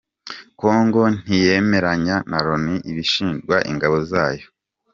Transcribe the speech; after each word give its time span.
Congo 0.59 1.01
ntiyemeranya 1.19 2.15
na 2.29 2.37
Loni 2.45 2.75
ku 2.83 2.91
bishinjwa 2.97 3.57
ingabo 3.71 3.97
zayo. 4.11 4.47